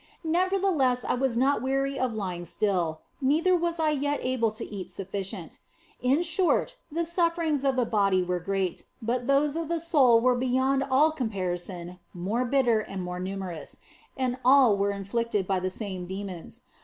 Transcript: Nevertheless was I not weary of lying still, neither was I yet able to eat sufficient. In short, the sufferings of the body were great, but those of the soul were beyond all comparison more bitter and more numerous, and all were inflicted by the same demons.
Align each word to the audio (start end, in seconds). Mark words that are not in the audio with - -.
Nevertheless 0.25 1.05
was 1.19 1.37
I 1.37 1.39
not 1.39 1.61
weary 1.61 1.99
of 1.99 2.15
lying 2.15 2.43
still, 2.45 3.01
neither 3.21 3.55
was 3.55 3.79
I 3.79 3.91
yet 3.91 4.19
able 4.25 4.49
to 4.49 4.65
eat 4.65 4.89
sufficient. 4.89 5.59
In 6.01 6.23
short, 6.23 6.77
the 6.91 7.05
sufferings 7.05 7.63
of 7.63 7.75
the 7.75 7.85
body 7.85 8.23
were 8.23 8.39
great, 8.39 8.85
but 8.99 9.27
those 9.27 9.55
of 9.55 9.67
the 9.67 9.79
soul 9.79 10.19
were 10.19 10.33
beyond 10.33 10.83
all 10.89 11.11
comparison 11.11 11.99
more 12.15 12.45
bitter 12.45 12.79
and 12.79 13.03
more 13.03 13.19
numerous, 13.19 13.77
and 14.17 14.39
all 14.43 14.75
were 14.75 14.89
inflicted 14.89 15.45
by 15.45 15.59
the 15.59 15.69
same 15.69 16.07
demons. 16.07 16.61